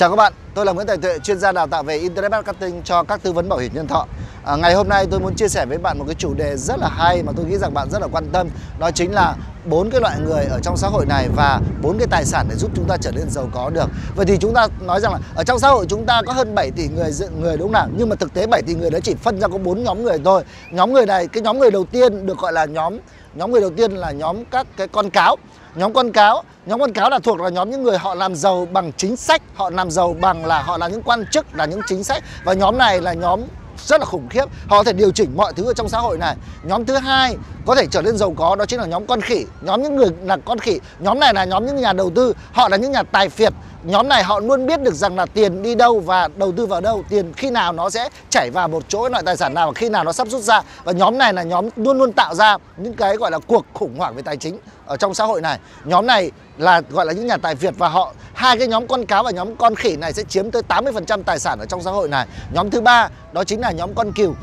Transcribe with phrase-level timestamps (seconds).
[0.00, 2.82] Chào các bạn, tôi là Nguyễn Tài Tuệ, chuyên gia đào tạo về Internet Marketing
[2.82, 4.06] cho các tư vấn bảo hiểm nhân thọ.
[4.44, 6.78] À, ngày hôm nay tôi muốn chia sẻ với bạn một cái chủ đề rất
[6.78, 8.48] là hay mà tôi nghĩ rằng bạn rất là quan tâm.
[8.78, 9.34] Đó chính là
[9.64, 12.56] bốn cái loại người ở trong xã hội này và bốn cái tài sản để
[12.56, 13.88] giúp chúng ta trở nên giàu có được.
[14.16, 16.54] Vậy thì chúng ta nói rằng là ở trong xã hội chúng ta có hơn
[16.54, 17.10] 7 tỷ người
[17.40, 17.88] người đúng không nào?
[17.96, 20.18] Nhưng mà thực tế 7 tỷ người đó chỉ phân ra có bốn nhóm người
[20.24, 20.42] thôi.
[20.70, 22.98] Nhóm người này, cái nhóm người đầu tiên được gọi là nhóm
[23.34, 25.36] nhóm người đầu tiên là nhóm các cái con cáo
[25.74, 28.66] nhóm con cáo, nhóm con cáo là thuộc là nhóm những người họ làm giàu
[28.72, 31.80] bằng chính sách, họ làm giàu bằng là họ là những quan chức, là những
[31.86, 32.24] chính sách.
[32.44, 33.40] Và nhóm này là nhóm
[33.86, 34.44] rất là khủng khiếp.
[34.68, 36.36] Họ có thể điều chỉnh mọi thứ ở trong xã hội này.
[36.62, 37.36] Nhóm thứ hai
[37.66, 39.44] có thể trở nên giàu có, đó chính là nhóm con khỉ.
[39.60, 42.68] Nhóm những người là con khỉ, nhóm này là nhóm những nhà đầu tư, họ
[42.68, 43.52] là những nhà tài phiệt
[43.82, 46.80] nhóm này họ luôn biết được rằng là tiền đi đâu và đầu tư vào
[46.80, 49.72] đâu, tiền khi nào nó sẽ chảy vào một chỗ, loại tài sản nào và
[49.74, 50.62] khi nào nó sắp rút ra.
[50.84, 53.98] Và nhóm này là nhóm luôn luôn tạo ra những cái gọi là cuộc khủng
[53.98, 55.58] hoảng về tài chính ở trong xã hội này.
[55.84, 59.06] Nhóm này là gọi là những nhà tài việt và họ, hai cái nhóm con
[59.06, 61.90] cáo và nhóm con khỉ này sẽ chiếm tới 80% tài sản ở trong xã
[61.90, 62.26] hội này.
[62.52, 64.34] Nhóm thứ ba, đó chính là nhóm con cừu.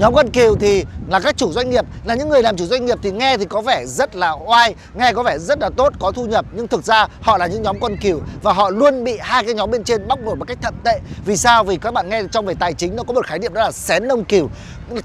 [0.00, 2.86] Nhóm quân kiều thì là các chủ doanh nghiệp Là những người làm chủ doanh
[2.86, 5.92] nghiệp thì nghe thì có vẻ rất là oai Nghe có vẻ rất là tốt,
[5.98, 6.44] có thu nhập.
[6.52, 9.54] Nhưng thực ra họ là những nhóm con kiều Và họ luôn bị hai cái
[9.54, 11.00] nhóm bên trên bóc lột một cách thậm tệ.
[11.24, 11.64] Vì sao?
[11.64, 13.72] Vì các bạn nghe trong về tài chính nó có một khái niệm đó là
[13.72, 14.50] xén nông kiều.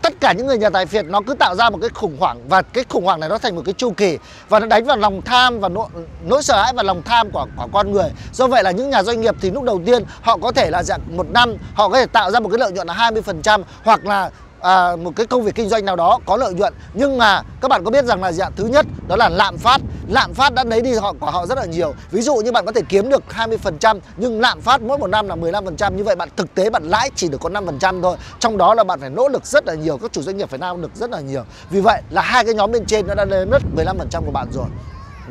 [0.02, 2.50] Tất cả những người nhà tài phiệt nó cứ tạo ra một cái khủng hoảng
[2.50, 4.18] Và cái khủng hoảng này nó thành một cái chu kỳ
[4.50, 5.88] Và nó đánh vào lòng tham và nỗi,
[6.24, 8.10] nỗi sợ hãi và lòng tham của, của con người.
[8.34, 10.84] Do vậy là những nhà doanh nghiệp thì lúc đầu tiên họ có thể là
[10.84, 14.06] dạng một năm Họ có thể tạo ra một cái lợi nhuận là 20% Hoặc
[14.06, 14.32] là
[14.66, 16.74] à, một cái công việc kinh doanh nào đó có lợi nhuận.
[16.94, 18.52] Nhưng mà các bạn có biết rằng là dạng?
[18.56, 19.82] Thứ nhất đó là lạm phát.
[20.08, 21.94] Lạm phát đã lấy đi họ của họ rất là nhiều.
[22.12, 25.28] Ví dụ như bạn có thể kiếm được 20% nhưng lạm phát mỗi một năm
[25.28, 28.18] là 15% như vậy bạn thực tế bạn lãi chỉ được có 5% thôi.
[28.40, 29.98] Trong đó là bạn phải nỗ lực rất là nhiều.
[29.98, 31.44] Các chủ doanh nghiệp phải nỗ được rất là nhiều.
[31.70, 34.48] Vì vậy là hai cái nhóm bên trên nó đã lên mất 15% của bạn
[34.52, 34.66] rồi.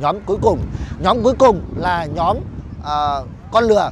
[0.01, 0.59] Nhóm cuối cùng.
[1.03, 2.37] Nhóm cuối cùng là nhóm
[2.81, 3.91] uh, con lừa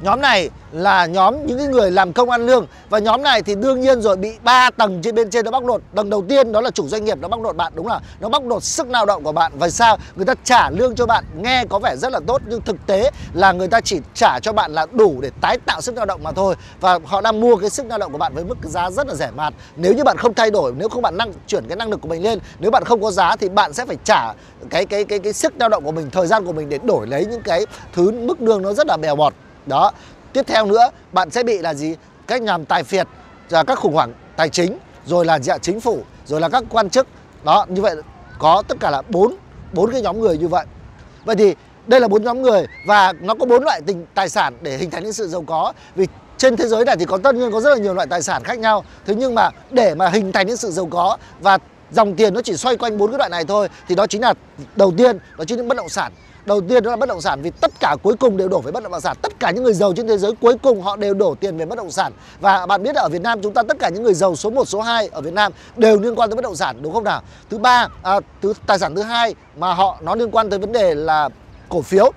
[0.00, 2.66] nhóm này là nhóm những cái người làm công ăn lương.
[2.90, 5.66] Và nhóm này thì đương nhiên rồi, bị ba tầng trên bên trên nó bóc
[5.66, 5.82] lột.
[5.94, 8.28] Tầng đầu tiên đó là chủ doanh nghiệp nó bóc lột bạn, đúng là nó
[8.28, 9.52] bóc lột sức lao động của bạn.
[9.58, 9.96] Và sao?
[10.16, 13.10] Người ta trả lương cho bạn nghe có vẻ rất là tốt, nhưng thực tế
[13.34, 16.22] là người ta chỉ trả cho bạn là đủ để tái tạo sức lao động
[16.22, 16.54] mà thôi.
[16.80, 19.14] Và họ đang mua cái sức lao động của bạn với mức giá rất là
[19.14, 19.54] rẻ mạt.
[19.76, 22.08] Nếu như bạn không thay đổi, nếu không bạn năng, chuyển cái năng lực của
[22.08, 24.32] mình lên, nếu bạn không có giá thì bạn sẽ phải trả
[24.70, 27.06] cái cái cái cái sức lao động của mình, thời gian của mình để đổi
[27.06, 29.34] lấy những cái thứ mức lương nó rất là bèo bọt
[29.66, 29.92] đó.
[30.32, 31.96] Tiếp theo nữa, bạn sẽ bị là gì?
[32.26, 33.08] Cách nhằm tài phiệt
[33.50, 36.90] và các khủng hoảng tài chính, rồi là dạ chính phủ, rồi là các quan
[36.90, 37.06] chức.
[37.44, 37.96] Đó, như vậy
[38.38, 39.34] có tất cả là bốn
[39.72, 40.66] bốn cái nhóm người như vậy.
[41.24, 41.54] Vậy thì
[41.86, 44.90] đây là bốn nhóm người và nó có bốn loại tình, tài sản để hình
[44.90, 45.72] thành những sự giàu có.
[45.94, 48.22] Vì trên thế giới này thì có tất nhiên có rất là nhiều loại tài
[48.22, 48.84] sản khác nhau.
[49.06, 51.58] Thế nhưng mà để mà hình thành những sự giàu có và
[51.90, 54.34] dòng tiền nó chỉ xoay quanh bốn cái loại này thôi, thì đó chính là,
[54.76, 56.12] đầu tiên, đó chính là bất động sản
[56.46, 58.72] đầu tiên đó là bất động sản vì tất cả cuối cùng đều đổ về
[58.72, 59.16] bất động sản.
[59.22, 61.64] Tất cả những người giàu trên thế giới cuối cùng họ đều đổ tiền về
[61.64, 62.12] bất động sản.
[62.40, 64.68] Và bạn biết ở Việt Nam chúng ta tất cả những người giàu số 1
[64.68, 67.22] số 2 ở Việt Nam đều liên quan tới bất động sản đúng không nào?
[67.50, 70.72] Thứ ba à, thứ tài sản thứ hai mà họ nó liên quan tới vấn
[70.72, 71.28] đề là
[71.68, 72.12] cổ phiếu.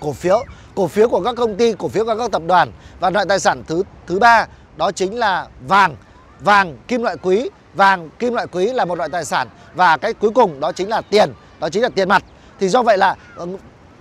[0.00, 3.10] Cổ phiếu cổ phiếu của các công ty cổ phiếu của các tập đoàn và
[3.10, 5.96] loại tài sản thứ thứ ba đó chính là vàng.
[6.40, 7.50] Vàng kim loại quý.
[7.74, 10.88] Vàng kim loại quý là một loại tài sản và cái cuối cùng đó chính
[10.88, 12.22] là tiền đó chính là tiền mặt
[12.60, 13.46] thì do vậy là ờ,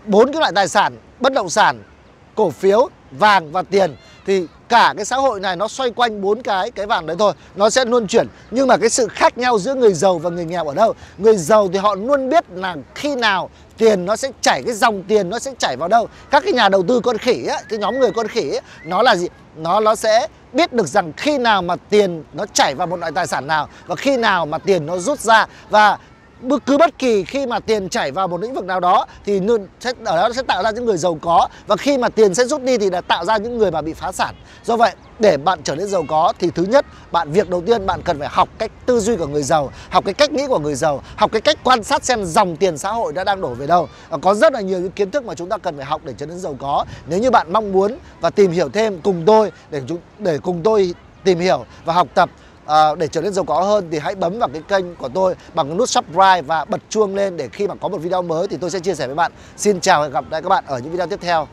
[0.05, 1.83] bốn cái loại tài sản bất động sản
[2.35, 3.95] cổ phiếu vàng và tiền
[4.25, 7.33] thì cả cái xã hội này nó xoay quanh bốn cái cái vàng đấy thôi.
[7.55, 8.27] Nó sẽ luôn chuyển.
[8.51, 10.93] Nhưng mà cái sự khác nhau giữa người giàu và người nghèo ở đâu?
[11.17, 15.03] Người giàu thì họ luôn biết là khi nào tiền nó sẽ chảy cái dòng
[15.03, 16.07] tiền nó sẽ chảy vào đâu.
[16.29, 19.01] Các cái nhà đầu tư con khỉ á cái nhóm người con khỉ ấy, nó
[19.01, 19.27] là gì?
[19.55, 23.11] Nó nó sẽ biết được rằng khi nào mà tiền nó chảy vào một loại
[23.11, 25.45] tài sản nào và khi nào mà tiền nó rút ra.
[25.69, 25.97] Và
[26.65, 29.41] cứ bất kỳ khi mà tiền chảy vào một lĩnh vực nào đó thì
[29.79, 31.47] sẽ, ở đó sẽ tạo ra những người giàu có.
[31.67, 33.93] Và khi mà tiền sẽ rút đi thì đã tạo ra những người mà bị
[33.93, 34.35] phá sản.
[34.63, 37.85] Do vậy, để bạn trở nên giàu có thì thứ nhất, bạn, việc đầu tiên
[37.85, 40.59] bạn cần phải học cách tư duy của người giàu, học cái cách nghĩ của
[40.59, 43.49] người giàu, học cái cách quan sát xem dòng tiền xã hội đã đang đổ
[43.49, 43.87] về đâu.
[44.09, 46.13] Và có rất là nhiều những kiến thức mà chúng ta cần phải học để
[46.17, 46.85] trở nên giàu có.
[47.07, 50.61] Nếu như bạn mong muốn và tìm hiểu thêm, cùng tôi để chúng, để cùng
[50.63, 50.93] tôi
[51.23, 52.29] tìm hiểu và học tập
[52.65, 55.35] à, để trở nên giàu có hơn thì hãy bấm vào cái kênh của tôi
[55.53, 58.57] bằng nút subscribe và bật chuông lên để khi mà có một video mới thì
[58.57, 59.31] tôi sẽ chia sẻ với bạn.
[59.57, 61.47] Xin chào và hẹn gặp lại các bạn ở những video tiếp theo.